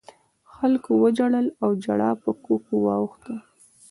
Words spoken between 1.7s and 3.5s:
ژړا په کوکو واوښته.